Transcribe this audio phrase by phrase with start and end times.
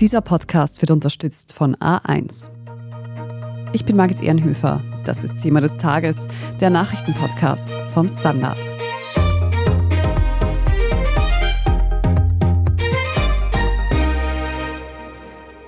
[0.00, 2.50] Dieser Podcast wird unterstützt von A1.
[3.72, 4.82] Ich bin Margit Ehrenhöfer.
[5.04, 6.26] Das ist Thema des Tages,
[6.60, 8.58] der Nachrichtenpodcast vom Standard.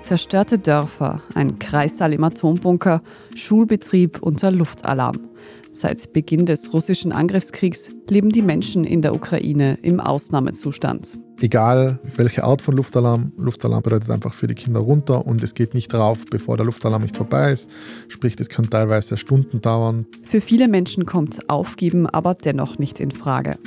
[0.03, 3.03] Zerstörte Dörfer, ein Kreissaal im Atombunker,
[3.37, 5.21] Schulbetrieb unter Luftalarm.
[5.71, 11.17] Seit Beginn des russischen Angriffskriegs leben die Menschen in der Ukraine im Ausnahmezustand.
[11.41, 15.75] Egal welche Art von Luftalarm, Luftalarm bedeutet einfach für die Kinder runter und es geht
[15.75, 17.71] nicht rauf, bevor der Luftalarm nicht vorbei ist.
[18.09, 20.07] Sprich, das kann teilweise Stunden dauern.
[20.25, 23.59] Für viele Menschen kommt Aufgeben aber dennoch nicht in Frage.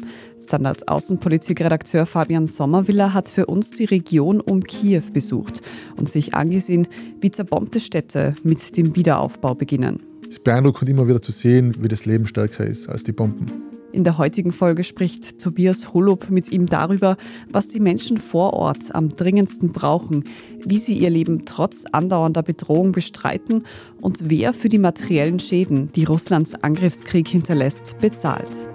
[0.42, 5.62] Standard Außenpolitikredakteur Fabian Sommerwiller hat für uns die Region um Kiew besucht
[5.96, 6.88] und sich angesehen,
[7.22, 10.00] wie zerbombte Städte mit dem Wiederaufbau beginnen.
[10.24, 13.70] Es ist beeindruckend immer wieder zu sehen, wie das Leben stärker ist als die Bomben.
[14.00, 17.18] In der heutigen Folge spricht Tobias Holub mit ihm darüber,
[17.52, 20.24] was die Menschen vor Ort am dringendsten brauchen,
[20.64, 23.66] wie sie ihr Leben trotz andauernder Bedrohung bestreiten
[24.00, 28.70] und wer für die materiellen Schäden, die Russlands Angriffskrieg hinterlässt, bezahlt.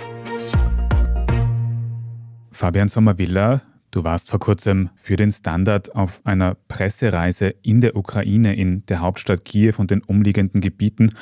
[2.50, 8.56] Fabian Sommervilla, du warst vor kurzem für den Standard auf einer Pressereise in der Ukraine,
[8.56, 11.14] in der Hauptstadt Kiew und den umliegenden Gebieten.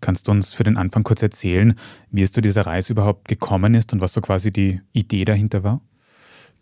[0.00, 1.74] Kannst du uns für den Anfang kurz erzählen,
[2.10, 5.64] wie es zu dieser Reise überhaupt gekommen ist und was so quasi die Idee dahinter
[5.64, 5.80] war?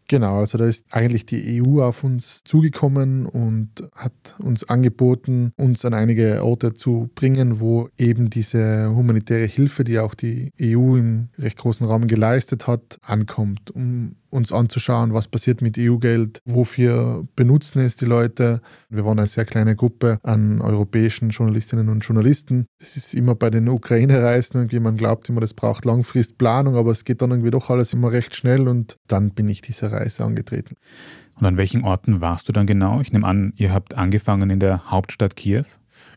[0.07, 5.85] Genau, also da ist eigentlich die EU auf uns zugekommen und hat uns angeboten, uns
[5.85, 11.29] an einige Orte zu bringen, wo eben diese humanitäre Hilfe, die auch die EU im
[11.39, 17.79] recht großen Rahmen geleistet hat, ankommt, um uns anzuschauen, was passiert mit EU-Geld, wofür benutzen
[17.79, 18.61] es die Leute.
[18.91, 22.67] Wir waren eine sehr kleine Gruppe an europäischen Journalistinnen und Journalisten.
[22.79, 27.05] Das ist immer bei den Ukraine-Reisen irgendwie, man glaubt immer, das braucht Langfristplanung, aber es
[27.05, 30.75] geht dann irgendwie doch alles immer recht schnell und dann bin ich diese Reise angetreten.
[31.39, 33.01] Und an welchen Orten warst du dann genau?
[33.01, 35.65] Ich nehme an, ihr habt angefangen in der Hauptstadt Kiew.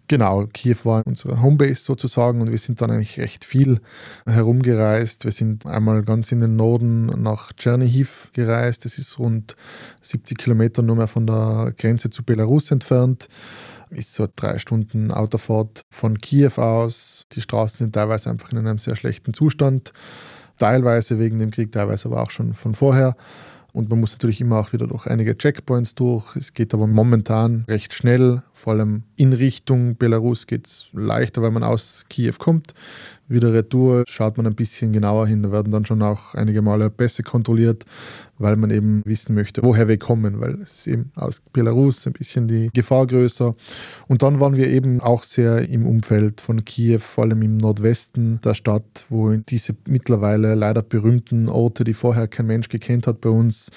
[0.09, 3.81] Genau, Kiew war unsere Homebase sozusagen und wir sind dann eigentlich recht viel
[4.25, 5.25] herumgereist.
[5.25, 8.85] Wir sind einmal ganz in den Norden nach Tschernihiv gereist.
[8.85, 9.57] Das ist rund
[10.01, 13.27] 70 Kilometer nur mehr von der Grenze zu Belarus entfernt.
[13.89, 17.25] Ist so drei Stunden Autofahrt von Kiew aus.
[17.33, 19.91] Die Straßen sind teilweise einfach in einem sehr schlechten Zustand.
[20.57, 23.17] Teilweise wegen dem Krieg, teilweise aber auch schon von vorher.
[23.73, 26.35] Und man muss natürlich immer auch wieder durch einige Checkpoints durch.
[26.35, 31.51] Es geht aber momentan recht schnell, vor allem in Richtung Belarus geht es leichter, weil
[31.51, 32.73] man aus Kiew kommt.
[33.27, 35.43] Wieder retour schaut man ein bisschen genauer hin.
[35.43, 37.83] Da werden dann schon auch einige Male Pässe kontrolliert,
[38.39, 42.13] weil man eben wissen möchte, woher wir kommen, weil es ist eben aus Belarus ein
[42.13, 43.55] bisschen die Gefahr größer.
[44.07, 48.41] Und dann waren wir eben auch sehr im Umfeld von Kiew, vor allem im Nordwesten
[48.41, 53.29] der Stadt, wo diese mittlerweile leider berühmten Orte, die vorher kein Mensch gekannt hat bei
[53.29, 53.69] uns,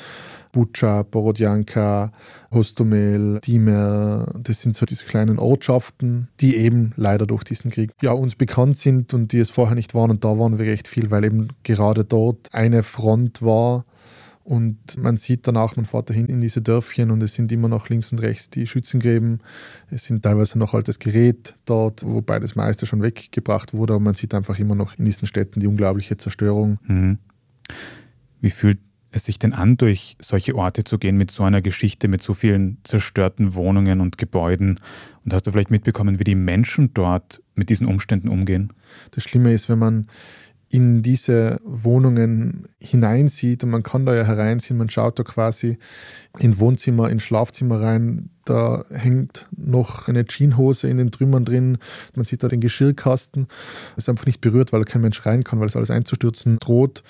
[0.53, 2.13] Bucha, Borodjanka,
[2.51, 8.13] Hostomel, Dimer, das sind so diese kleinen Ortschaften, die eben leider durch diesen Krieg ja
[8.13, 11.11] uns bekannt sind und die es vorher nicht waren und da waren wir recht viel,
[11.11, 13.85] weil eben gerade dort eine Front war
[14.51, 17.89] und man sieht danach, man fährt dahin in diese Dörfchen und es sind immer noch
[17.89, 19.41] links und rechts die Schützengräben.
[19.91, 24.15] Es sind teilweise noch altes Gerät dort, wobei das meiste schon weggebracht wurde, aber man
[24.15, 26.79] sieht einfach immer noch in diesen Städten die unglaubliche Zerstörung.
[26.89, 27.19] Mhm.
[28.41, 28.81] Wie fühlt
[29.13, 32.35] es sich denn an, durch solche Orte zu gehen mit so einer Geschichte, mit so
[32.35, 34.81] vielen zerstörten Wohnungen und Gebäuden?
[35.25, 38.73] Und hast du vielleicht mitbekommen, wie die Menschen dort mit diesen Umständen umgehen?
[39.11, 40.07] Das Schlimme ist, wenn man
[40.73, 45.79] in diese Wohnungen hineinsieht und man kann da ja hereinziehen, man schaut da quasi
[46.39, 51.79] in Wohnzimmer, in Schlafzimmer rein, da hängt noch eine Jeanshose in den Trümmern drin,
[52.15, 53.49] man sieht da den Geschirrkasten,
[53.97, 57.03] ist einfach nicht berührt, weil kein Mensch rein kann, weil es alles einzustürzen droht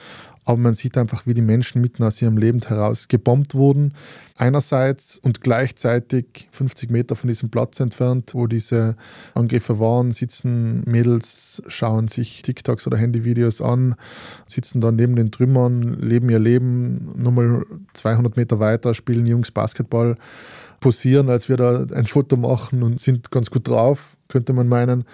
[0.51, 3.95] aber man sieht einfach, wie die Menschen mitten aus ihrem Leben heraus gebombt wurden.
[4.37, 8.97] Einerseits und gleichzeitig 50 Meter von diesem Platz entfernt, wo diese
[9.35, 13.95] Angriffe waren, sitzen Mädels, schauen sich TikToks oder Handyvideos an,
[14.47, 17.13] sitzen dann neben den Trümmern, leben ihr Leben.
[17.17, 20.17] Nochmal 200 Meter weiter spielen Jungs Basketball,
[20.81, 25.05] posieren, als wir da ein Foto machen und sind ganz gut drauf, könnte man meinen.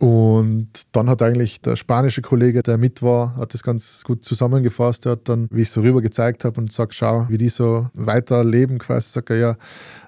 [0.00, 5.06] Und dann hat eigentlich der spanische Kollege, der mit war, hat das ganz gut zusammengefasst.
[5.06, 7.88] Er hat dann, wie ich so rüber gezeigt habe und sagt, schau, wie die so
[7.96, 9.56] weiterleben quasi, sagt er, ja,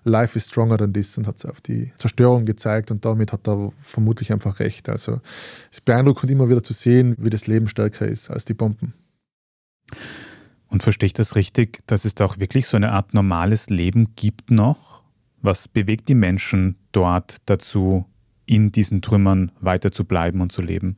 [0.02, 3.72] life is stronger than this und hat auf die Zerstörung gezeigt und damit hat er
[3.80, 4.88] vermutlich einfach recht.
[4.88, 5.20] Also
[5.70, 8.92] es ist beeindruckend immer wieder zu sehen, wie das Leben stärker ist als die Bomben.
[10.68, 14.14] Und verstehe ich das richtig, dass es da auch wirklich so eine Art normales Leben
[14.16, 15.04] gibt noch?
[15.42, 18.04] Was bewegt die Menschen dort dazu,
[18.46, 20.96] in diesen Trümmern weiter zu bleiben und zu leben?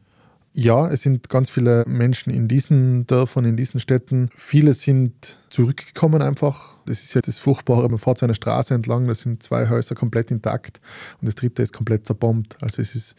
[0.52, 4.28] Ja, es sind ganz viele Menschen in diesen Dörfern, in diesen Städten.
[4.34, 6.74] Viele sind zurückgekommen einfach.
[6.86, 9.94] Das ist ja das Furchtbare, man fährt so eine Straße entlang, da sind zwei Häuser
[9.94, 10.80] komplett intakt
[11.20, 12.56] und das dritte ist komplett zerbombt.
[12.60, 13.14] Also es ist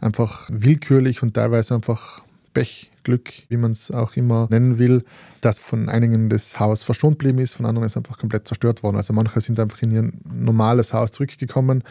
[0.00, 2.24] einfach willkürlich und teilweise einfach
[2.54, 5.04] Pech, Glück, wie man es auch immer nennen will,
[5.40, 8.96] dass von einigen das Haus verschont geblieben ist, von anderen ist einfach komplett zerstört worden.
[8.96, 11.84] Also manche sind einfach in ihr normales Haus zurückgekommen,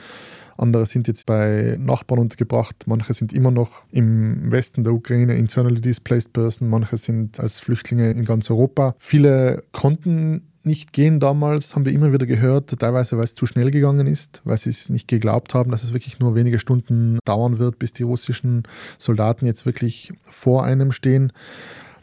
[0.59, 5.81] andere sind jetzt bei Nachbarn untergebracht, manche sind immer noch im Westen der Ukraine internally
[5.81, 8.95] displaced person, manche sind als Flüchtlinge in ganz Europa.
[8.99, 13.71] Viele konnten nicht gehen damals, haben wir immer wieder gehört, teilweise weil es zu schnell
[13.71, 17.59] gegangen ist, weil sie es nicht geglaubt haben, dass es wirklich nur wenige Stunden dauern
[17.59, 18.63] wird, bis die russischen
[18.97, 21.31] Soldaten jetzt wirklich vor einem stehen.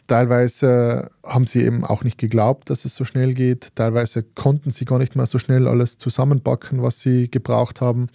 [0.07, 3.75] Teilweise haben sie eben auch nicht geglaubt, dass es so schnell geht.
[3.75, 8.07] Teilweise konnten sie gar nicht mehr so schnell alles zusammenpacken, was sie gebraucht haben.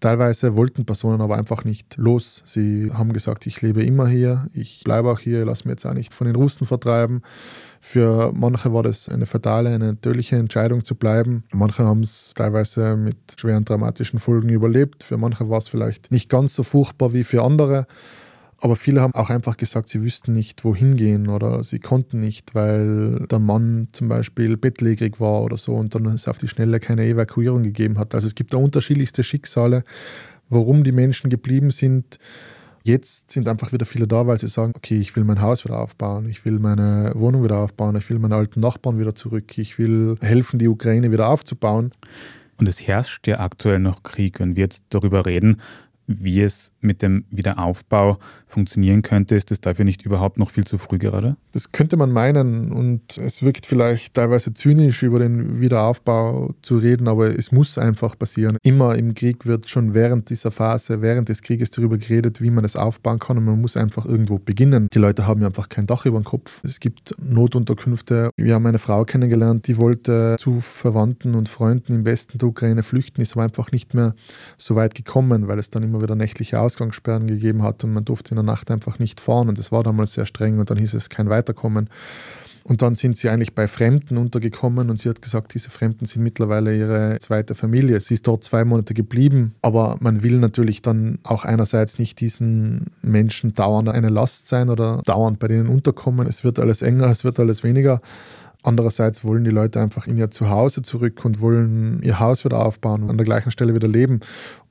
[0.00, 2.42] Teilweise wollten Personen aber einfach nicht los.
[2.46, 5.92] Sie haben gesagt, ich lebe immer hier, ich bleibe auch hier, lass mich jetzt auch
[5.92, 7.20] nicht von den Russen vertreiben.
[7.82, 11.44] Für manche war das eine fatale, eine tödliche Entscheidung zu bleiben.
[11.52, 15.04] Manche haben es teilweise mit schweren dramatischen Folgen überlebt.
[15.04, 17.86] Für manche war es vielleicht nicht ganz so furchtbar wie für andere.
[18.62, 22.54] Aber viele haben auch einfach gesagt, sie wüssten nicht, wohin gehen oder sie konnten nicht,
[22.54, 26.78] weil der Mann zum Beispiel bettlägerig war oder so und dann es auf die Schnelle
[26.78, 28.14] keine Evakuierung gegeben hat.
[28.14, 29.82] Also es gibt da unterschiedlichste Schicksale,
[30.50, 32.18] warum die Menschen geblieben sind.
[32.82, 35.78] Jetzt sind einfach wieder viele da, weil sie sagen, okay, ich will mein Haus wieder
[35.78, 39.78] aufbauen, ich will meine Wohnung wieder aufbauen, ich will meine alten Nachbarn wieder zurück, ich
[39.78, 41.92] will helfen, die Ukraine wieder aufzubauen.
[42.58, 44.38] Und es herrscht ja aktuell noch Krieg.
[44.38, 45.62] Wenn wir jetzt darüber reden,
[46.18, 50.76] wie es mit dem Wiederaufbau funktionieren könnte, ist es dafür nicht überhaupt noch viel zu
[50.76, 51.36] früh gerade?
[51.52, 57.06] Das könnte man meinen und es wirkt vielleicht teilweise zynisch über den Wiederaufbau zu reden,
[57.06, 58.58] aber es muss einfach passieren.
[58.62, 62.64] Immer im Krieg wird schon während dieser Phase, während des Krieges darüber geredet, wie man
[62.64, 64.88] es aufbauen kann und man muss einfach irgendwo beginnen.
[64.92, 66.60] Die Leute haben ja einfach kein Dach über dem Kopf.
[66.64, 68.30] Es gibt Notunterkünfte.
[68.36, 72.82] Wir haben eine Frau kennengelernt, die wollte zu Verwandten und Freunden im Westen der Ukraine
[72.82, 74.14] flüchten, ist aber einfach nicht mehr
[74.56, 78.30] so weit gekommen, weil es dann immer wieder nächtliche Ausgangssperren gegeben hat und man durfte
[78.30, 80.94] in der Nacht einfach nicht fahren und das war damals sehr streng und dann hieß
[80.94, 81.88] es kein Weiterkommen.
[82.62, 86.22] Und dann sind sie eigentlich bei Fremden untergekommen und sie hat gesagt, diese Fremden sind
[86.22, 88.00] mittlerweile ihre zweite Familie.
[88.00, 92.92] Sie ist dort zwei Monate geblieben, aber man will natürlich dann auch einerseits nicht diesen
[93.02, 96.26] Menschen dauernd eine Last sein oder dauernd bei denen unterkommen.
[96.26, 98.00] Es wird alles enger, es wird alles weniger.
[98.62, 103.02] Andererseits wollen die Leute einfach in ihr Zuhause zurück und wollen ihr Haus wieder aufbauen
[103.02, 104.20] und an der gleichen Stelle wieder leben.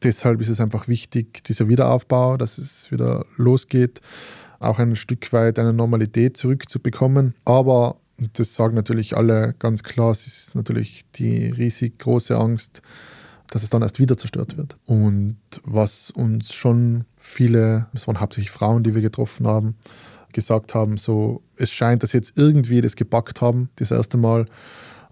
[0.04, 4.02] Deshalb ist es einfach wichtig, dieser Wiederaufbau, dass es wieder losgeht,
[4.60, 7.34] auch ein Stück weit eine Normalität zurückzubekommen.
[7.46, 12.84] Aber, und das sagen natürlich alle ganz klar, es ist natürlich die riesig große Angst,
[13.50, 14.78] dass es dann erst wieder zerstört wird.
[14.86, 19.76] Und was uns schon viele, es waren hauptsächlich Frauen, die wir getroffen haben,
[20.34, 24.46] gesagt haben, so, es scheint, dass sie jetzt irgendwie das gepackt haben, das erste Mal,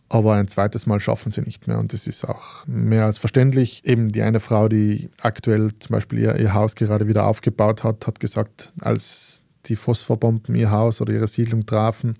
[0.09, 1.79] aber ein zweites Mal schaffen sie nicht mehr.
[1.79, 3.83] Und das ist auch mehr als verständlich.
[3.85, 8.07] Eben die eine Frau, die aktuell zum Beispiel ihr, ihr Haus gerade wieder aufgebaut hat,
[8.07, 12.15] hat gesagt, als die Phosphorbomben ihr Haus oder ihre Siedlung trafen,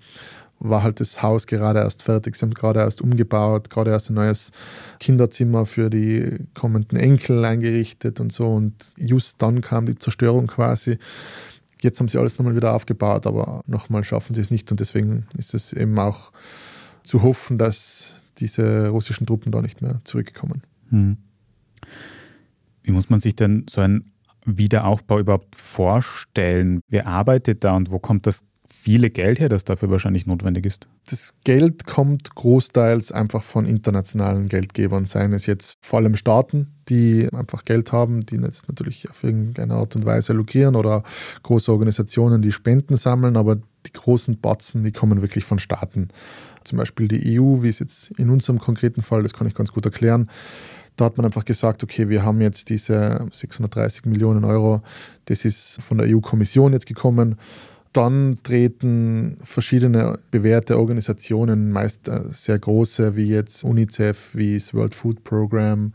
[0.60, 2.36] war halt das Haus gerade erst fertig.
[2.36, 4.50] Sie haben gerade erst umgebaut, gerade erst ein neues
[4.98, 8.48] Kinderzimmer für die kommenden Enkel eingerichtet und so.
[8.48, 10.98] Und just dann kam die Zerstörung quasi.
[11.82, 15.26] Jetzt haben sie alles nochmal wieder aufgebaut, aber nochmal schaffen sie es nicht und deswegen
[15.36, 16.32] ist es eben auch
[17.02, 20.62] zu hoffen, dass diese russischen Truppen da nicht mehr zurückkommen.
[20.90, 21.18] Hm.
[22.82, 24.12] Wie muss man sich denn so einen
[24.44, 26.80] Wiederaufbau überhaupt vorstellen?
[26.88, 30.88] Wer arbeitet da und wo kommt das viele Geld her, das dafür wahrscheinlich notwendig ist?
[31.08, 37.28] Das Geld kommt großteils einfach von internationalen Geldgebern, seien es jetzt vor allem Staaten, die
[37.32, 41.02] einfach Geld haben, die jetzt natürlich auf irgendeine Art und Weise lukrieren oder
[41.42, 46.08] große Organisationen, die Spenden sammeln, aber die großen Batzen, die kommen wirklich von Staaten.
[46.64, 49.72] Zum Beispiel die EU, wie es jetzt in unserem konkreten Fall, das kann ich ganz
[49.72, 50.28] gut erklären,
[50.96, 54.82] da hat man einfach gesagt, okay, wir haben jetzt diese 630 Millionen Euro,
[55.26, 57.36] das ist von der EU-Kommission jetzt gekommen
[57.98, 64.94] dann treten verschiedene bewährte Organisationen, meist äh, sehr große wie jetzt UNICEF, wie das World
[64.94, 65.92] Food Program,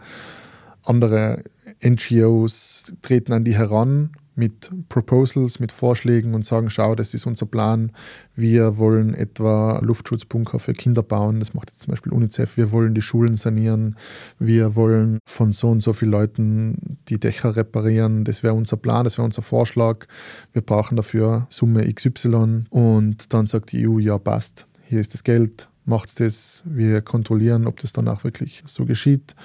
[0.83, 1.41] andere
[1.81, 7.45] NGOs treten an die heran mit Proposals, mit Vorschlägen und sagen, schau, das ist unser
[7.45, 7.91] Plan.
[8.35, 11.39] Wir wollen etwa Luftschutzbunker für Kinder bauen.
[11.39, 12.57] Das macht jetzt zum Beispiel UNICEF.
[12.57, 13.95] Wir wollen die Schulen sanieren.
[14.39, 18.23] Wir wollen von so und so vielen Leuten die Dächer reparieren.
[18.23, 20.07] Das wäre unser Plan, das wäre unser Vorschlag.
[20.51, 22.65] Wir brauchen dafür Summe XY.
[22.69, 24.65] Und dann sagt die EU, ja, passt.
[24.85, 25.69] Hier ist das Geld.
[25.85, 26.63] Macht das.
[26.65, 29.35] Wir kontrollieren, ob das dann auch wirklich so geschieht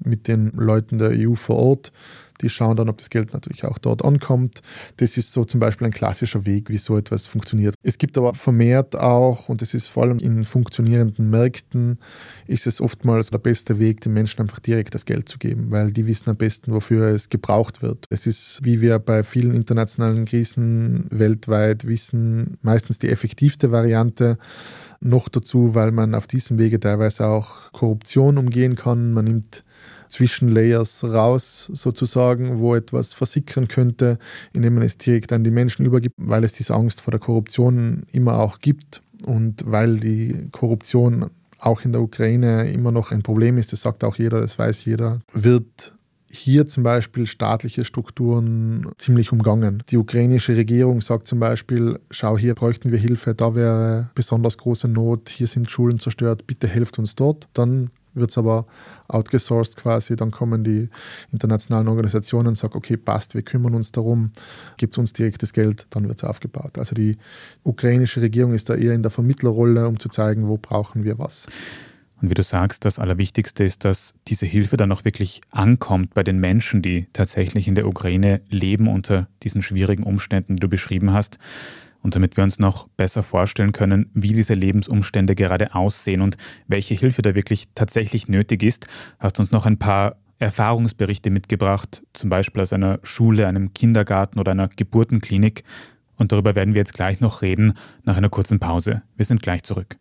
[0.00, 1.92] mit den Leuten der EU vor Ort
[2.40, 4.60] Die schauen dann, ob das Geld natürlich auch dort ankommt.
[4.96, 7.74] Das ist so zum Beispiel ein klassischer Weg, wie so etwas funktioniert.
[7.82, 11.98] Es gibt aber vermehrt auch, und das ist vor allem in funktionierenden Märkten,
[12.46, 15.92] ist es oftmals der beste Weg, den Menschen einfach direkt das Geld zu geben, weil
[15.92, 18.06] die wissen am besten, wofür es gebraucht wird.
[18.10, 24.38] Es ist, wie wir bei vielen internationalen Krisen weltweit wissen, meistens die effektivste Variante.
[25.00, 29.12] Noch dazu, weil man auf diesem Wege teilweise auch Korruption umgehen kann.
[29.12, 29.64] Man nimmt
[30.14, 34.18] Zwischenlayers raus, sozusagen, wo etwas versickern könnte,
[34.52, 38.04] indem man es direkt an die Menschen übergibt, weil es diese Angst vor der Korruption
[38.12, 43.58] immer auch gibt und weil die Korruption auch in der Ukraine immer noch ein Problem
[43.58, 45.94] ist, das sagt auch jeder, das weiß jeder, wird
[46.30, 49.82] hier zum Beispiel staatliche Strukturen ziemlich umgangen.
[49.88, 54.86] Die ukrainische Regierung sagt zum Beispiel, schau, hier bräuchten wir Hilfe, da wäre besonders große
[54.88, 57.48] Not, hier sind Schulen zerstört, bitte helft uns dort.
[57.52, 58.66] Dann wird es aber
[59.14, 60.88] outgesourced quasi, dann kommen die
[61.32, 64.32] internationalen Organisationen und sagen, okay, passt, wir kümmern uns darum,
[64.76, 66.78] gibt uns direktes Geld, dann wird es aufgebaut.
[66.78, 67.16] Also die
[67.62, 71.46] ukrainische Regierung ist da eher in der Vermittlerrolle, um zu zeigen, wo brauchen wir was.
[72.20, 76.22] Und wie du sagst, das Allerwichtigste ist, dass diese Hilfe dann auch wirklich ankommt bei
[76.22, 81.12] den Menschen, die tatsächlich in der Ukraine leben unter diesen schwierigen Umständen, die du beschrieben
[81.12, 81.38] hast.
[82.04, 86.36] Und damit wir uns noch besser vorstellen können, wie diese Lebensumstände gerade aussehen und
[86.68, 88.86] welche Hilfe da wirklich tatsächlich nötig ist,
[89.18, 94.38] hast du uns noch ein paar Erfahrungsberichte mitgebracht, zum Beispiel aus einer Schule, einem Kindergarten
[94.38, 95.64] oder einer Geburtenklinik.
[96.16, 99.02] Und darüber werden wir jetzt gleich noch reden, nach einer kurzen Pause.
[99.16, 99.96] Wir sind gleich zurück.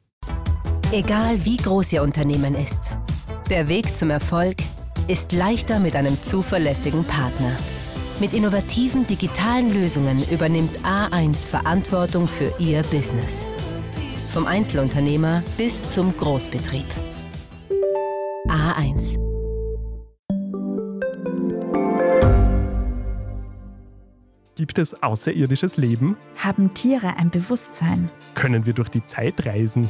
[0.92, 2.92] Egal wie groß Ihr Unternehmen ist,
[3.50, 4.58] der Weg zum Erfolg
[5.08, 7.56] ist leichter mit einem zuverlässigen Partner.
[8.20, 13.46] Mit innovativen digitalen Lösungen übernimmt A1 Verantwortung für Ihr Business.
[14.32, 16.86] Vom Einzelunternehmer bis zum Großbetrieb.
[18.48, 19.18] A1.
[24.56, 26.16] Gibt es außerirdisches Leben?
[26.38, 28.10] Haben Tiere ein Bewusstsein?
[28.36, 29.90] Können wir durch die Zeit reisen?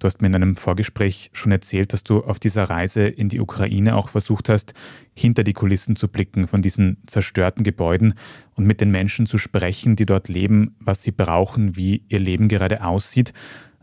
[0.00, 3.38] du hast mir in einem Vorgespräch schon erzählt, dass du auf dieser Reise in die
[3.38, 4.74] Ukraine auch versucht hast,
[5.14, 8.14] hinter die Kulissen zu blicken von diesen zerstörten Gebäuden
[8.56, 12.48] und mit den Menschen zu sprechen, die dort leben, was sie brauchen, wie ihr Leben
[12.48, 13.32] gerade aussieht.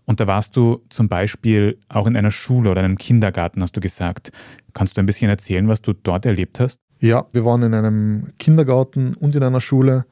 [0.06, 3.82] Und da warst du zum Beispiel auch in einer Schule oder einem Kindergarten, hast du
[3.82, 4.32] gesagt.
[4.74, 6.80] Kannst du ein bisschen erzählen, was du dort erlebt hast?
[7.00, 10.06] Ja, wir waren in einem Kindergarten und in einer Schule.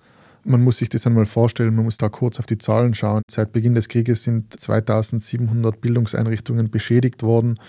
[0.48, 3.24] Man muss sich das einmal vorstellen, man muss da kurz auf die Zahlen schauen.
[3.30, 7.60] Seit Beginn des Krieges sind 2700 Bildungseinrichtungen beschädigt worden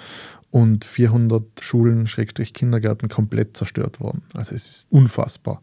[0.50, 4.22] und 400 Schulen, Schrägstrich Kindergärten komplett zerstört worden.
[4.34, 5.62] Also es ist unfassbar.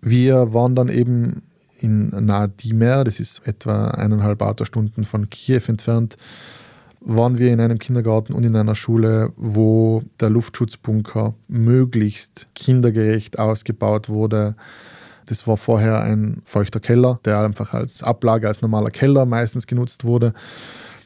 [0.00, 1.42] Wir waren dann eben
[1.78, 6.16] in Nadimer, das ist etwa eineinhalb Autostunden von Kiew entfernt,
[7.00, 14.08] waren wir in einem Kindergarten und in einer Schule, wo der Luftschutzbunker möglichst kindergerecht ausgebaut
[14.08, 14.54] wurde.
[15.30, 20.02] Das war vorher ein feuchter Keller, der einfach als Ablage, als normaler Keller meistens genutzt
[20.02, 20.34] wurde.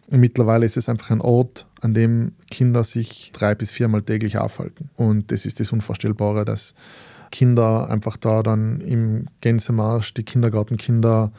[0.07, 4.39] Und mittlerweile ist es einfach ein Ort, an dem Kinder sich drei bis viermal täglich
[4.39, 4.89] aufhalten.
[4.97, 6.75] Und das ist das Unvorstellbare, dass
[7.33, 11.31] Kinder einfach da dann im Gänsemarsch, die Kindergartenkinder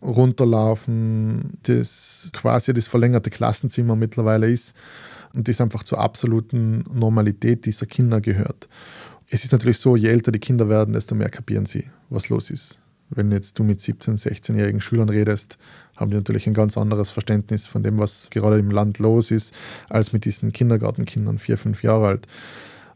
[0.00, 4.76] runterlaufen, das quasi das verlängerte Klassenzimmer mittlerweile ist
[5.34, 8.68] und das einfach zur absoluten Normalität dieser Kinder gehört.
[9.30, 12.50] Es ist natürlich so, je älter die Kinder werden, desto mehr kapieren sie, was los
[12.50, 12.80] ist.
[13.10, 15.58] Wenn jetzt du mit 17-, 16-jährigen Schülern redest,
[15.96, 19.54] haben die natürlich ein ganz anderes Verständnis von dem, was gerade im Land los ist,
[19.88, 22.26] als mit diesen Kindergartenkindern, vier, fünf Jahre alt.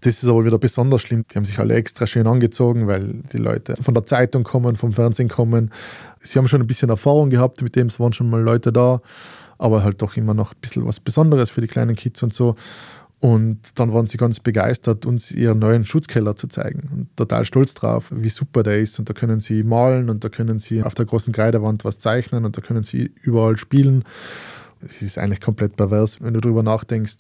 [0.01, 1.25] Das ist aber wieder besonders schlimm.
[1.31, 4.93] Die haben sich alle extra schön angezogen, weil die Leute von der Zeitung kommen, vom
[4.93, 5.71] Fernsehen kommen.
[6.19, 9.01] Sie haben schon ein bisschen Erfahrung gehabt mit dem, es waren schon mal Leute da,
[9.59, 12.57] aber halt doch immer noch ein bisschen was Besonderes für die kleinen Kids und so.
[13.23, 17.73] Und dann waren sie ganz begeistert, uns ihren neuen Schutzkeller zu zeigen und total stolz
[17.73, 18.99] drauf, wie super der ist.
[18.99, 22.45] Und da können sie malen und da können sie auf der großen Kreidewand was zeichnen
[22.45, 24.03] und da können sie überall spielen.
[24.85, 27.19] Es ist eigentlich komplett pervers, wenn du darüber nachdenkst,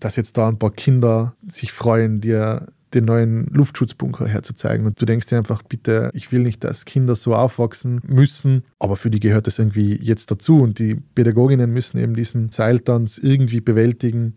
[0.00, 4.86] dass jetzt da ein paar Kinder sich freuen, dir den neuen Luftschutzbunker herzuzeigen.
[4.86, 8.96] Und du denkst dir einfach, bitte, ich will nicht, dass Kinder so aufwachsen müssen, aber
[8.96, 10.62] für die gehört das irgendwie jetzt dazu.
[10.62, 14.36] Und die Pädagoginnen müssen eben diesen Seiltanz irgendwie bewältigen,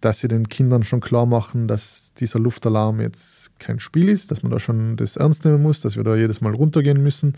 [0.00, 4.42] dass sie den Kindern schon klar machen, dass dieser Luftalarm jetzt kein Spiel ist, dass
[4.42, 7.36] man da schon das ernst nehmen muss, dass wir da jedes Mal runtergehen müssen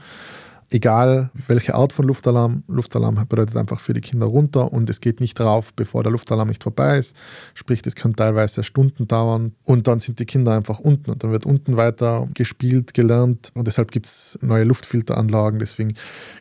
[0.73, 2.65] egal welche Art von Luftalarm.
[2.69, 6.49] Luftalarm bedeutet einfach für die Kinder runter und es geht nicht drauf, bevor der Luftalarm
[6.49, 7.17] nicht vorbei ist.
[7.55, 11.31] Sprich, das kann teilweise Stunden dauern und dann sind die Kinder einfach unten und dann
[11.31, 15.59] wird unten weiter gespielt, gelernt und deshalb gibt es neue Luftfilteranlagen.
[15.59, 15.95] Deswegen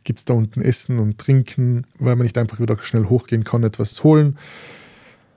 [0.03, 3.63] gibt es da unten Essen und Trinken, weil man nicht einfach wieder schnell hochgehen kann,
[3.63, 4.37] etwas holen.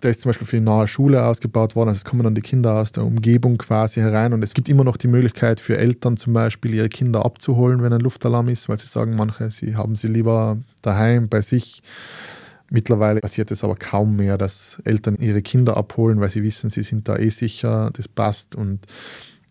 [0.05, 1.89] Der ist zum Beispiel für die nahe Schule ausgebaut worden.
[1.89, 4.35] Also es kommen dann die Kinder aus der Umgebung quasi herein.
[4.35, 7.93] Und es gibt immer noch die Möglichkeit für Eltern zum Beispiel, ihre Kinder abzuholen, wenn
[7.93, 11.83] ein Luftalarm ist, weil sie sagen, manche, sie haben sie lieber daheim bei sich.
[12.71, 16.83] Mittlerweile passiert es aber kaum mehr, dass Eltern ihre Kinder abholen, weil sie wissen, sie
[16.83, 18.81] sind da eh sicher, das passt und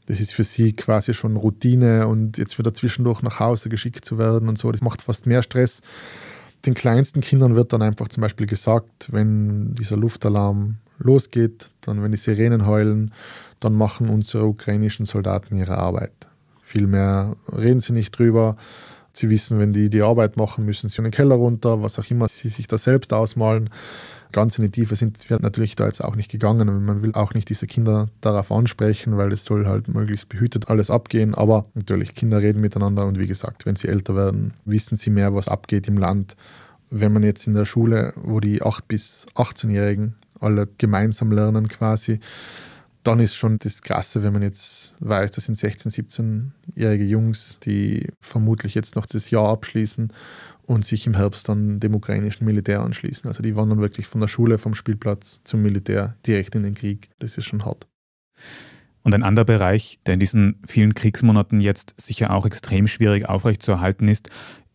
[0.07, 4.17] das ist für sie quasi schon Routine und jetzt wieder zwischendurch nach Hause geschickt zu
[4.17, 5.81] werden und so, das macht fast mehr Stress
[6.65, 12.11] den kleinsten Kindern wird dann einfach zum Beispiel gesagt, wenn dieser Luftalarm losgeht, dann wenn
[12.11, 13.13] die Sirenen heulen,
[13.59, 16.13] dann machen unsere ukrainischen Soldaten ihre Arbeit.
[16.59, 18.55] Viel mehr reden sie nicht drüber.
[19.13, 22.09] Sie wissen, wenn die die Arbeit machen, müssen sie in den Keller runter, was auch
[22.09, 23.69] immer sie sich da selbst ausmalen
[24.33, 26.83] ganz in die Tiefe sind wir natürlich da jetzt auch nicht gegangen.
[26.83, 30.89] Man will auch nicht diese Kinder darauf ansprechen, weil es soll halt möglichst behütet alles
[30.89, 31.33] abgehen.
[31.33, 35.33] Aber natürlich, Kinder reden miteinander und wie gesagt, wenn sie älter werden, wissen sie mehr,
[35.33, 36.35] was abgeht im Land.
[36.89, 42.19] Wenn man jetzt in der Schule, wo die 8- bis 18-Jährigen alle gemeinsam lernen quasi,
[43.03, 48.07] dann ist schon das Krasse, wenn man jetzt weiß, das sind 16-, 17-jährige Jungs, die
[48.21, 50.11] vermutlich jetzt noch das Jahr abschließen
[50.65, 53.27] und sich im Herbst dann dem ukrainischen Militär anschließen.
[53.27, 57.09] Also die wandern wirklich von der Schule, vom Spielplatz zum Militär direkt in den Krieg.
[57.19, 57.87] Das ist schon hart.
[59.03, 64.07] Und ein anderer Bereich, der in diesen vielen Kriegsmonaten jetzt sicher auch extrem schwierig aufrechtzuerhalten
[64.07, 64.29] ist,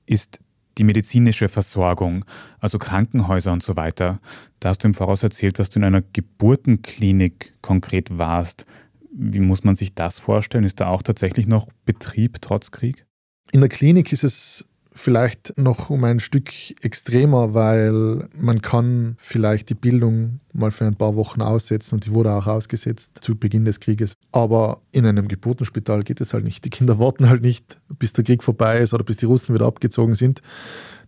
[0.05, 0.41] ist
[0.79, 2.25] die medizinische Versorgung,
[2.61, 4.21] also Krankenhäuser und so weiter.
[4.61, 8.67] Da hast du im Voraus erzählt, dass du in einer Geburtenklinik konkret warst.
[9.13, 10.65] Wie muss man sich das vorstellen?
[10.65, 13.05] Ist da auch tatsächlich noch Betrieb trotz Krieg?
[13.53, 16.51] In der Klinik ist es vielleicht noch um ein Stück
[16.85, 22.13] extremer, weil man kann vielleicht die Bildung mal für ein paar Wochen aussetzen und die
[22.13, 24.15] wurde auch ausgesetzt zu Beginn des Krieges.
[24.33, 26.65] Aber in einem Geburtenspital geht es halt nicht.
[26.65, 29.67] Die Kinder warten halt nicht, bis der Krieg vorbei ist oder bis die Russen wieder
[29.67, 30.43] abgezogen sind.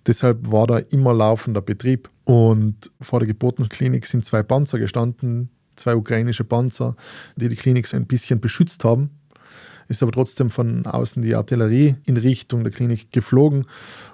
[0.06, 2.08] Deshalb war da immer laufender Betrieb.
[2.24, 6.94] Und vor der Geburtenklinik sind zwei Panzer gestanden, zwei ukrainische Panzer,
[7.36, 9.10] die die Klinik so ein bisschen beschützt haben
[9.90, 13.66] ist aber trotzdem von außen die Artillerie in Richtung der Klinik geflogen.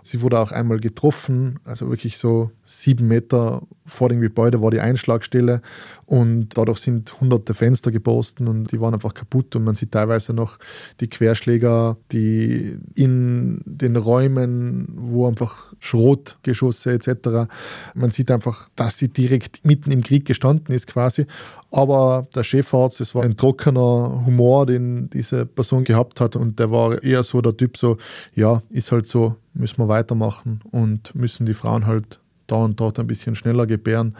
[0.07, 4.81] Sie wurde auch einmal getroffen, also wirklich so sieben Meter vor dem Gebäude war die
[4.81, 5.63] Einschlagstelle
[6.05, 10.33] und dadurch sind hunderte Fenster geborsten und die waren einfach kaputt und man sieht teilweise
[10.33, 10.59] noch
[11.01, 17.51] die Querschläger, die in den Räumen, wo einfach Schrotgeschosse etc.
[17.95, 21.27] Man sieht einfach, dass sie direkt mitten im Krieg gestanden ist quasi.
[21.73, 26.71] Aber der Chefarzt, das war ein trockener Humor, den diese Person gehabt hat und der
[26.71, 27.97] war eher so der Typ so,
[28.35, 32.99] ja, ist halt so, müssen wir weitermachen und müssen die Frauen halt da und dort
[32.99, 34.17] ein bisschen schneller gebären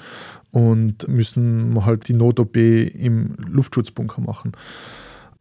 [0.51, 4.53] und müssen halt die Not-OP im Luftschutzbunker machen.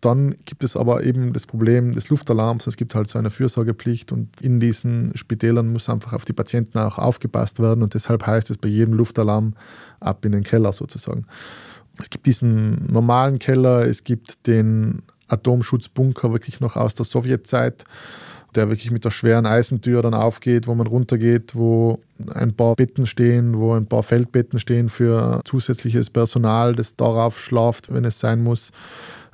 [0.01, 2.67] Dann gibt es aber eben das Problem des Luftalarms.
[2.67, 6.77] Es gibt halt so eine Fürsorgepflicht und in diesen Spitälern muss einfach auf die Patienten
[6.77, 9.55] auch aufgepasst werden und deshalb heißt es bei jedem Luftalarm
[9.99, 11.25] ab in den Keller sozusagen.
[11.97, 17.86] Es gibt diesen normalen Keller, es gibt den Atomschutzbunker wirklich noch aus der Sowjetzeit
[18.55, 21.99] der wirklich mit der schweren Eisentür dann aufgeht, wo man runtergeht, wo
[22.33, 27.93] ein paar Betten stehen, wo ein paar Feldbetten stehen für zusätzliches Personal, das darauf schlaft,
[27.93, 28.71] wenn es sein muss.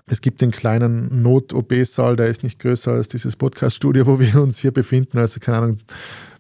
[0.08, 4.60] Es gibt den kleinen Not-OP-Saal, der ist nicht größer als dieses Podcast-Studio, wo wir uns
[4.60, 5.78] hier befinden, also keine Ahnung,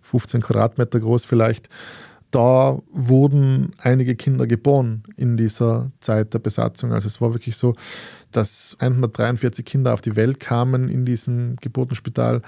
[0.01, 1.69] 15 Quadratmeter groß vielleicht
[2.31, 6.93] da wurden einige Kinder geboren in dieser Zeit der Besatzung.
[6.93, 7.75] Also es war wirklich so,
[8.31, 12.41] dass 143 Kinder auf die Welt kamen in diesem Geburtenspital,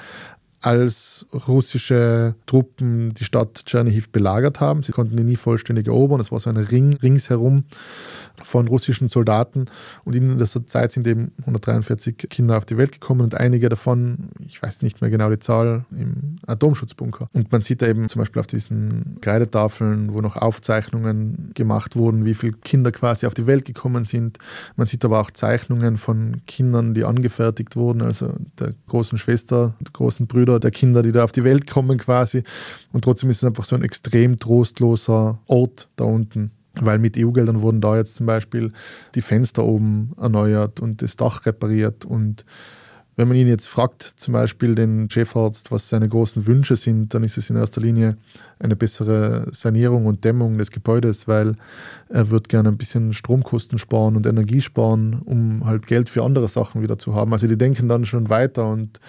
[0.64, 4.82] als russische Truppen die Stadt Tschernihiv belagert haben.
[4.82, 6.22] Sie konnten die nie vollständig erobern.
[6.22, 7.66] Es war so ein Ring ringsherum
[8.42, 9.66] von russischen Soldaten.
[10.06, 14.30] Und in dieser Zeit sind eben 143 Kinder auf die Welt gekommen und einige davon,
[14.40, 17.30] ich weiß nicht mehr genau die Zahl, im Atomschutzbunker.
[17.34, 22.26] Und man sieht da eben zum Beispiel auf diesen Kreidetafeln, wo noch Aufzeichnungen gemacht wurden,
[22.26, 24.40] wie viele Kinder quasi auf die Welt gekommen sind.
[24.76, 29.92] Man sieht aber auch Zeichnungen von Kindern, die angefertigt wurden, also der großen Schwester, der
[29.92, 32.44] großen Brüder, der Kinder, die da auf die Welt kommen quasi.
[32.92, 37.62] Und trotzdem ist es einfach so ein extrem trostloser Ort da unten weil mit EU-Geldern
[37.62, 38.72] wurden da jetzt zum Beispiel
[39.16, 42.46] die Fenster oben erneuert und das Dach repariert und
[43.16, 47.24] wenn man ihn jetzt fragt, zum Beispiel den Chefarzt, was seine großen Wünsche sind, dann
[47.24, 48.18] ist es in erster Linie
[48.60, 51.56] eine bessere Sanierung und Dämmung des Gebäudes, weil
[52.10, 56.48] er wird gerne ein bisschen Stromkosten sparen und Energie sparen, um halt Geld für andere
[56.48, 57.34] Sachen wieder zu haben.
[57.34, 59.00] Also die denken dann schon weiter und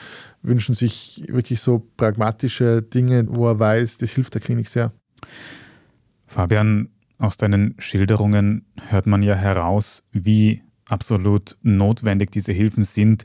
[0.42, 4.92] wünschen sich wirklich so pragmatische Dinge, wo er weiß, das hilft der Klinik sehr.
[6.26, 13.24] Fabian, aus deinen Schilderungen hört man ja heraus, wie absolut notwendig diese Hilfen sind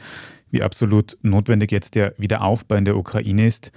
[0.51, 3.71] wie absolut notwendig jetzt der Wiederaufbau in der Ukraine ist.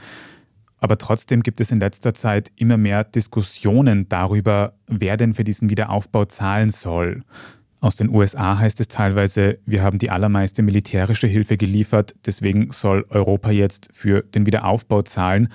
[0.79, 5.71] Aber trotzdem gibt es in letzter Zeit immer mehr Diskussionen darüber, wer denn für diesen
[5.71, 7.23] Wiederaufbau zahlen soll.
[7.83, 13.05] Aus den USA heißt es teilweise, wir haben die allermeiste militärische Hilfe geliefert, deswegen soll
[13.11, 15.49] Europa jetzt für den Wiederaufbau zahlen.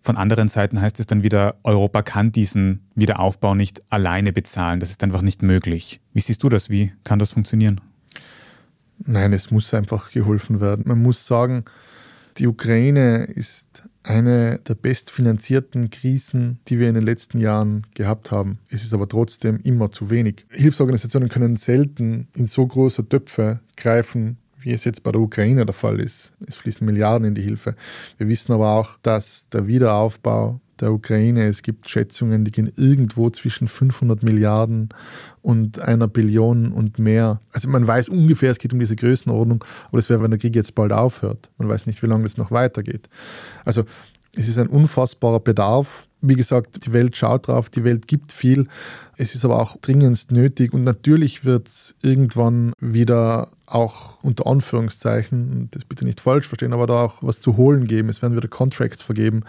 [0.00, 4.90] Von anderen Seiten heißt es dann wieder, Europa kann diesen Wiederaufbau nicht alleine bezahlen, das
[4.90, 6.00] ist einfach nicht möglich.
[6.14, 6.70] Wie siehst du das?
[6.70, 7.82] Wie kann das funktionieren?
[9.04, 10.84] Nein, es muss einfach geholfen werden.
[10.86, 11.64] Man muss sagen,
[12.38, 18.58] die Ukraine ist eine der bestfinanzierten Krisen, die wir in den letzten Jahren gehabt haben.
[18.70, 20.46] Es ist aber trotzdem immer zu wenig.
[20.50, 25.74] Hilfsorganisationen können selten in so große Töpfe greifen, wie es jetzt bei der Ukraine der
[25.74, 26.32] Fall ist.
[26.46, 27.74] Es fließen Milliarden in die Hilfe.
[28.16, 31.46] Wir wissen aber auch, dass der Wiederaufbau der Ukraine.
[31.46, 34.88] Es gibt Schätzungen, die gehen irgendwo zwischen 500 Milliarden
[35.42, 37.40] und einer Billion und mehr.
[37.52, 40.54] Also man weiß ungefähr, es geht um diese Größenordnung, aber das wäre, wenn der Krieg
[40.54, 41.50] jetzt bald aufhört.
[41.58, 43.08] Man weiß nicht, wie lange das noch weitergeht.
[43.64, 43.84] Also
[44.36, 46.06] es ist ein unfassbarer Bedarf.
[46.20, 48.66] Wie gesagt, die Welt schaut drauf, die Welt gibt viel.
[49.16, 55.68] Es ist aber auch dringendst nötig und natürlich wird es irgendwann wieder auch unter Anführungszeichen,
[55.70, 58.08] das bitte nicht falsch verstehen, aber da auch was zu holen geben.
[58.08, 59.44] Es werden wieder Contracts vergeben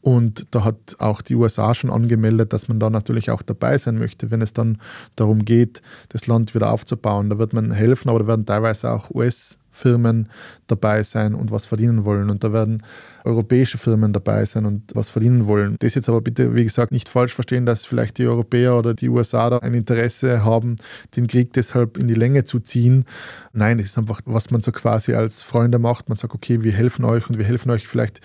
[0.00, 3.98] und da hat auch die USA schon angemeldet, dass man da natürlich auch dabei sein
[3.98, 4.78] möchte, wenn es dann
[5.16, 7.30] darum geht, das Land wieder aufzubauen.
[7.30, 10.28] Da wird man helfen, aber da werden teilweise auch US- Firmen
[10.66, 12.30] dabei sein und was verdienen wollen.
[12.30, 12.82] Und da werden
[13.24, 15.76] europäische Firmen dabei sein und was verdienen wollen.
[15.78, 19.08] Das jetzt aber bitte, wie gesagt, nicht falsch verstehen, dass vielleicht die Europäer oder die
[19.08, 20.76] USA da ein Interesse haben,
[21.16, 23.04] den Krieg deshalb in die Länge zu ziehen.
[23.52, 26.08] Nein, es ist einfach, was man so quasi als Freunde macht.
[26.08, 28.20] Man sagt, okay, wir helfen euch und wir helfen euch vielleicht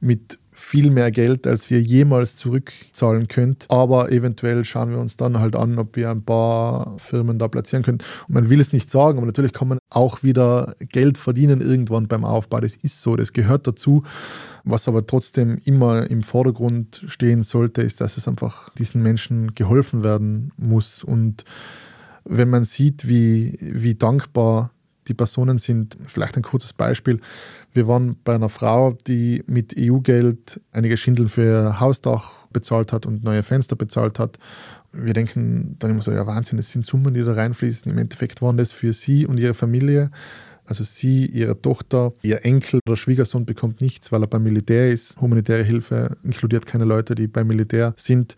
[0.00, 3.66] mit viel mehr Geld, als wir jemals zurückzahlen könnt.
[3.70, 7.84] Aber eventuell schauen wir uns dann halt an, ob wir ein paar Firmen da platzieren
[7.84, 7.98] können.
[8.26, 12.08] Und man will es nicht sagen, aber natürlich kann man auch wieder Geld verdienen irgendwann
[12.08, 12.60] beim Aufbau.
[12.60, 14.02] Das ist so, das gehört dazu.
[14.64, 20.02] Was aber trotzdem immer im Vordergrund stehen sollte, ist, dass es einfach diesen Menschen geholfen
[20.02, 21.04] werden muss.
[21.04, 21.44] Und
[22.24, 24.72] wenn man sieht, wie, wie dankbar
[25.08, 25.96] die Personen sind.
[26.06, 27.20] Vielleicht ein kurzes Beispiel.
[27.72, 33.06] Wir waren bei einer Frau, die mit EU-Geld einige Schindeln für ihr Hausdach bezahlt hat
[33.06, 34.38] und neue Fenster bezahlt hat.
[34.92, 37.90] Wir denken dann immer so, ja Wahnsinn, das sind Summen, die da reinfließen.
[37.90, 40.10] Im Endeffekt waren das für sie und ihre Familie.
[40.64, 45.18] Also sie, ihre Tochter, ihr Enkel oder Schwiegersohn bekommt nichts, weil er beim Militär ist.
[45.18, 48.36] Humanitäre Hilfe inkludiert keine Leute, die beim Militär sind.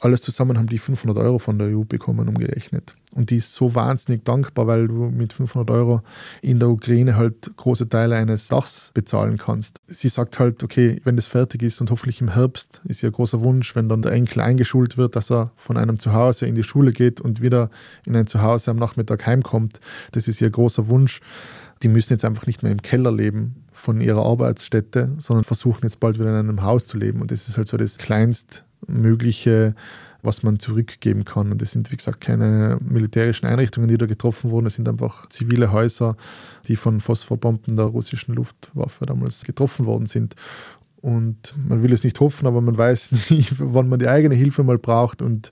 [0.00, 2.96] Alles zusammen haben die 500 Euro von der EU bekommen, umgerechnet.
[3.14, 6.02] Und die ist so wahnsinnig dankbar, weil du mit 500 Euro
[6.40, 9.80] in der Ukraine halt große Teile eines Dachs bezahlen kannst.
[9.86, 13.42] Sie sagt halt, okay, wenn das fertig ist und hoffentlich im Herbst ist ihr großer
[13.42, 16.92] Wunsch, wenn dann der Enkel eingeschult wird, dass er von einem Zuhause in die Schule
[16.92, 17.70] geht und wieder
[18.06, 19.80] in ein Zuhause am Nachmittag heimkommt.
[20.12, 21.20] Das ist ihr großer Wunsch.
[21.82, 26.00] Die müssen jetzt einfach nicht mehr im Keller leben von ihrer Arbeitsstätte, sondern versuchen jetzt
[26.00, 27.20] bald wieder in einem Haus zu leben.
[27.20, 29.74] Und das ist halt so das kleinst mögliche,
[30.22, 31.50] was man zurückgeben kann.
[31.50, 34.66] Und das sind, wie gesagt, keine militärischen Einrichtungen, die da getroffen wurden.
[34.66, 36.16] Es sind einfach zivile Häuser,
[36.68, 40.34] die von Phosphorbomben der russischen Luftwaffe damals getroffen worden sind.
[41.00, 44.62] Und man will es nicht hoffen, aber man weiß nicht, wann man die eigene Hilfe
[44.62, 45.20] mal braucht.
[45.20, 45.50] Und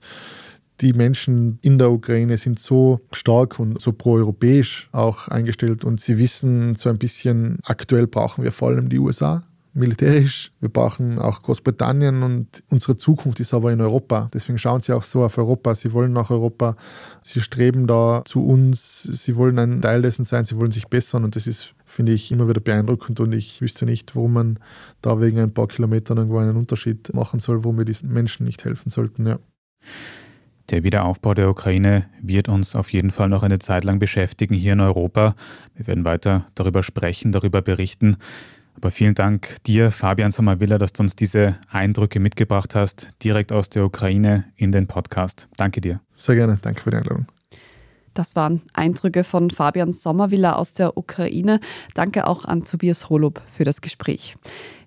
[0.79, 6.17] die Menschen in der Ukraine sind so stark und so proeuropäisch auch eingestellt und sie
[6.17, 10.51] wissen so ein bisschen, aktuell brauchen wir vor allem die USA militärisch.
[10.59, 14.29] Wir brauchen auch Großbritannien und unsere Zukunft ist aber in Europa.
[14.33, 15.75] Deswegen schauen sie auch so auf Europa.
[15.75, 16.75] Sie wollen nach Europa.
[17.21, 19.03] Sie streben da zu uns.
[19.03, 20.45] Sie wollen ein Teil dessen sein.
[20.45, 23.85] Sie wollen sich bessern und das ist, finde ich, immer wieder beeindruckend und ich wüsste
[23.85, 24.59] nicht, warum man
[25.01, 28.65] da wegen ein paar Kilometern irgendwo einen Unterschied machen soll, wo wir diesen Menschen nicht
[28.65, 29.25] helfen sollten.
[29.25, 29.39] Ja.
[30.69, 34.73] Der Wiederaufbau der Ukraine wird uns auf jeden Fall noch eine Zeit lang beschäftigen hier
[34.73, 35.35] in Europa.
[35.75, 38.17] Wir werden weiter darüber sprechen, darüber berichten.
[38.81, 43.69] Aber vielen Dank dir, Fabian Sommerwiller, dass du uns diese Eindrücke mitgebracht hast, direkt aus
[43.69, 45.47] der Ukraine in den Podcast.
[45.55, 46.01] Danke dir.
[46.15, 46.57] Sehr gerne.
[46.63, 47.27] Danke für die Einladung.
[48.15, 51.59] Das waren Eindrücke von Fabian Sommervilla aus der Ukraine.
[51.93, 54.35] Danke auch an Tobias Holub für das Gespräch.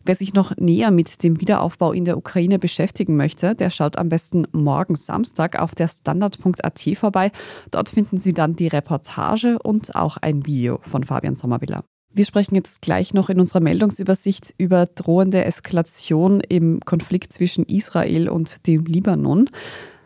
[0.04, 4.08] Wer sich noch näher mit dem Wiederaufbau in der Ukraine beschäftigen möchte, der schaut am
[4.08, 7.30] besten morgen Samstag auf der Standard.at vorbei.
[7.70, 11.84] Dort finden Sie dann die Reportage und auch ein Video von Fabian Sommervilla.
[12.16, 18.28] Wir sprechen jetzt gleich noch in unserer Meldungsübersicht über drohende Eskalation im Konflikt zwischen Israel
[18.28, 19.50] und dem Libanon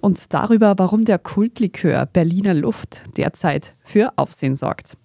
[0.01, 4.97] und darüber, warum der Kultlikör Berliner Luft derzeit für Aufsehen sorgt.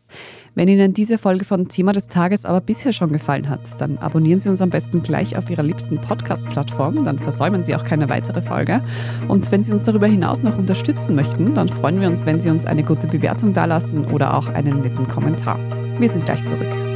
[0.56, 4.39] Wenn Ihnen diese Folge von Thema des Tages aber bisher schon gefallen hat, dann abonnieren
[4.39, 8.42] Sie uns am besten gleich auf Ihrer liebsten Podcast-Plattform, dann versäumen Sie auch keine weitere
[8.42, 8.82] Folge.
[9.28, 12.50] Und wenn Sie uns darüber hinaus noch unterstützen möchten, dann freuen wir uns, wenn Sie
[12.50, 15.60] uns eine gute Bewertung dalassen oder auch einen netten Kommentar.
[16.00, 16.93] Wir sind gleich zurück.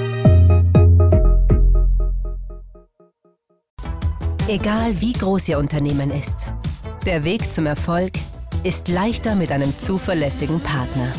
[4.49, 6.47] Egal wie groß Ihr Unternehmen ist,
[7.05, 8.13] der Weg zum Erfolg
[8.63, 11.11] ist leichter mit einem zuverlässigen Partner.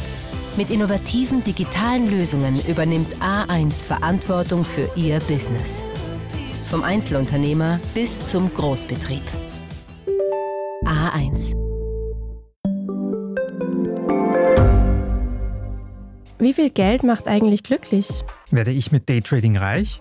[0.57, 5.85] Mit innovativen digitalen Lösungen übernimmt A1 Verantwortung für Ihr Business.
[6.71, 9.21] Vom Einzelunternehmer bis zum Großbetrieb.
[10.87, 11.53] A1.
[16.39, 18.09] Wie viel Geld macht eigentlich glücklich?
[18.51, 20.01] Werde ich mit Daytrading reich?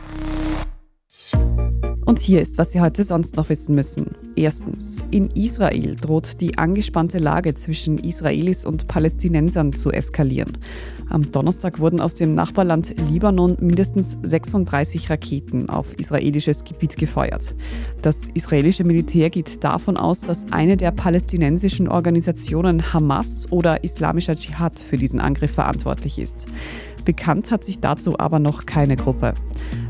[2.11, 4.07] Und hier ist, was Sie heute sonst noch wissen müssen.
[4.35, 10.57] Erstens, in Israel droht die angespannte Lage zwischen Israelis und Palästinensern zu eskalieren.
[11.09, 17.55] Am Donnerstag wurden aus dem Nachbarland Libanon mindestens 36 Raketen auf israelisches Gebiet gefeuert.
[18.01, 24.81] Das israelische Militär geht davon aus, dass eine der palästinensischen Organisationen Hamas oder Islamischer Dschihad
[24.81, 26.47] für diesen Angriff verantwortlich ist.
[27.05, 29.33] Bekannt hat sich dazu aber noch keine Gruppe.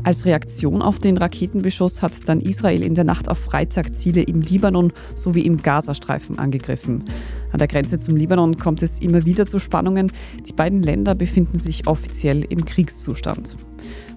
[0.02, 4.40] Als Reaktion auf den Raketenbeschuss hat dann Israel in der Nacht auf Freitag Ziele im
[4.40, 7.04] Libanon sowie im Gazastreifen angegriffen.
[7.52, 10.12] An der Grenze zum Libanon kommt es immer wieder zu Spannungen.
[10.48, 13.56] Die beiden Länder befinden sich offiziell im Kriegszustand.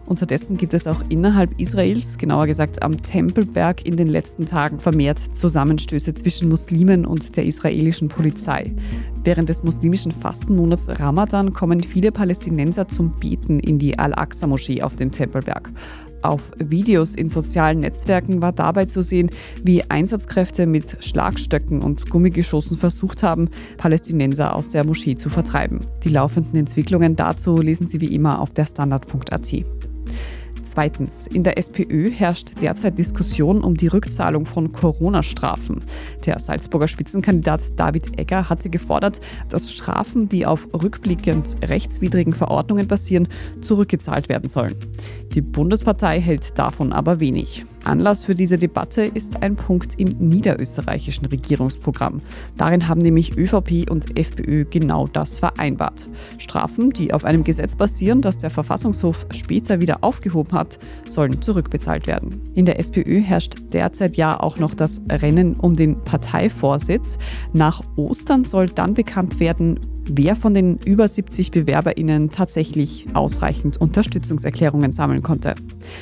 [0.05, 5.19] Unterdessen gibt es auch innerhalb Israels, genauer gesagt am Tempelberg, in den letzten Tagen vermehrt
[5.19, 8.71] Zusammenstöße zwischen Muslimen und der israelischen Polizei.
[9.23, 15.11] Während des muslimischen Fastenmonats Ramadan kommen viele Palästinenser zum Beten in die Al-Aqsa-Moschee auf dem
[15.11, 15.71] Tempelberg.
[16.21, 19.31] Auf Videos in sozialen Netzwerken war dabei zu sehen,
[19.63, 25.81] wie Einsatzkräfte mit Schlagstöcken und Gummigeschossen versucht haben, Palästinenser aus der Moschee zu vertreiben.
[26.03, 29.65] Die laufenden Entwicklungen dazu lesen Sie wie immer auf der Standard.at.
[30.65, 35.83] Zweitens, in der SPÖ herrscht derzeit Diskussion um die Rückzahlung von Corona-Strafen.
[36.25, 43.27] Der Salzburger Spitzenkandidat David Egger hatte gefordert, dass Strafen, die auf rückblickend rechtswidrigen Verordnungen basieren,
[43.61, 44.75] zurückgezahlt werden sollen.
[45.33, 47.63] Die Bundespartei hält davon aber wenig.
[47.85, 52.21] Anlass für diese Debatte ist ein Punkt im niederösterreichischen Regierungsprogramm.
[52.57, 56.07] Darin haben nämlich ÖVP und FPÖ genau das vereinbart.
[56.37, 62.07] Strafen, die auf einem Gesetz basieren, das der Verfassungshof später wieder aufgehoben hat, sollen zurückbezahlt
[62.07, 62.41] werden.
[62.55, 67.17] In der SPÖ herrscht derzeit ja auch noch das Rennen um den Parteivorsitz.
[67.53, 74.91] Nach Ostern soll dann bekannt werden, wer von den über 70 BewerberInnen tatsächlich ausreichend Unterstützungserklärungen
[74.91, 75.55] sammeln konnte.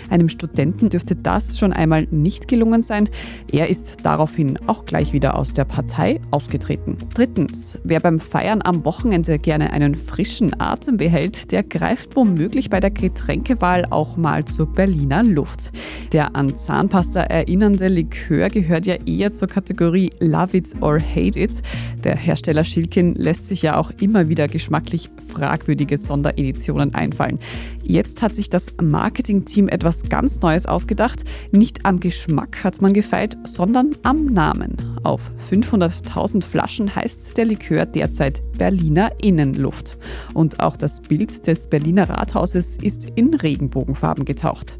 [0.09, 3.09] Einem Studenten dürfte das schon einmal nicht gelungen sein.
[3.51, 6.97] Er ist daraufhin auch gleich wieder aus der Partei ausgetreten.
[7.13, 12.79] Drittens, wer beim Feiern am Wochenende gerne einen frischen Atem behält, der greift womöglich bei
[12.79, 15.71] der Getränkewahl auch mal zur Berliner Luft.
[16.11, 21.61] Der an Zahnpasta erinnernde Likör gehört ja eher zur Kategorie Love It or Hate It.
[22.03, 27.39] Der Hersteller Schilkin lässt sich ja auch immer wieder geschmacklich fragwürdige Sondereditionen einfallen.
[27.83, 31.23] Jetzt hat sich das Marketingteam etwas ganz Neues ausgedacht.
[31.51, 34.77] Nicht am Geschmack hat man gefeilt, sondern am Namen.
[35.03, 39.97] Auf 500.000 Flaschen heißt der Likör derzeit Berliner Innenluft.
[40.33, 44.77] Und auch das Bild des Berliner Rathauses ist in Regenbogenfarben getaucht.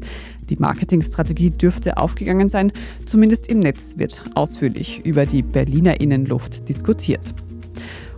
[0.50, 2.72] Die Marketingstrategie dürfte aufgegangen sein,
[3.06, 7.34] zumindest im Netz wird ausführlich über die Berliner Innenluft diskutiert.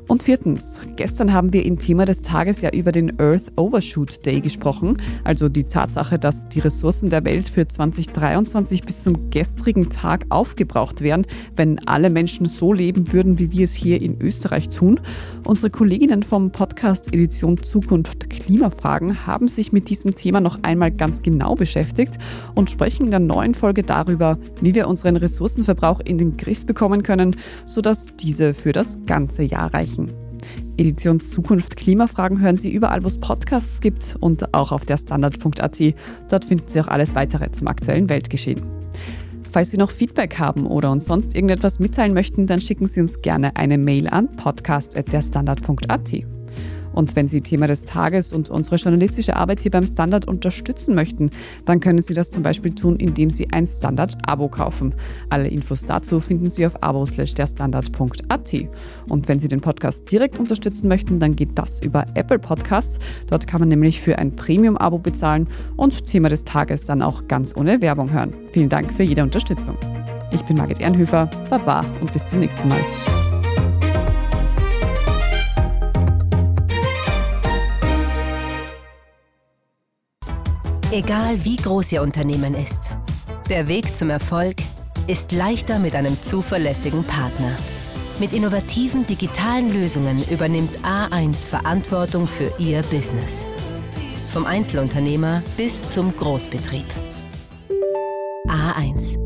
[0.09, 4.40] Und viertens, gestern haben wir im Thema des Tages ja über den Earth Overshoot Day
[4.40, 10.27] gesprochen, also die Tatsache, dass die Ressourcen der Welt für 2023 bis zum gestrigen Tag
[10.29, 15.01] aufgebraucht wären, wenn alle Menschen so leben würden, wie wir es hier in Österreich tun.
[15.42, 21.23] Unsere Kolleginnen vom Podcast Edition Zukunft Klimafragen haben sich mit diesem Thema noch einmal ganz
[21.23, 22.19] genau beschäftigt
[22.55, 27.03] und sprechen in der neuen Folge darüber, wie wir unseren Ressourcenverbrauch in den Griff bekommen
[27.03, 27.35] können,
[27.66, 30.13] sodass diese für das ganze Jahr reichen erreichen.
[30.77, 35.95] Edition Zukunft Klimafragen hören Sie überall, wo es Podcasts gibt und auch auf der Standard.at.
[36.29, 38.63] Dort finden Sie auch alles weitere zum aktuellen Weltgeschehen.
[39.49, 43.23] Falls Sie noch Feedback haben oder uns sonst irgendetwas mitteilen möchten, dann schicken Sie uns
[43.23, 46.36] gerne eine Mail an podcast.derstandard.at.
[46.97, 51.31] Und wenn Sie Thema des Tages und unsere journalistische Arbeit hier beim Standard unterstützen möchten,
[51.67, 54.95] dann können Sie das zum Beispiel tun, indem Sie ein Standard-Abo kaufen.
[55.29, 58.55] Alle Infos dazu finden Sie auf abo.derstandard.at.
[59.09, 62.99] Und wenn Sie den Podcast direkt unterstützen möchten, dann geht das über Apple Podcasts.
[63.29, 67.55] Dort kann man nämlich für ein Premium-Abo bezahlen und Thema des Tages dann auch ganz
[67.55, 68.33] ohne Werbung hören.
[68.53, 69.77] Vielen Dank für jede Unterstützung.
[70.33, 72.81] Ich bin Margit Ehrenhöfer, Baba und bis zum nächsten Mal.
[80.92, 82.92] Egal wie groß Ihr Unternehmen ist,
[83.49, 84.55] der Weg zum Erfolg
[85.09, 87.51] ist leichter mit einem zuverlässigen Partner.
[88.20, 93.46] Mit innovativen digitalen Lösungen übernimmt A1 Verantwortung für Ihr Business.
[94.33, 96.87] Vom Einzelunternehmer bis zum Großbetrieb.
[98.46, 99.26] A1.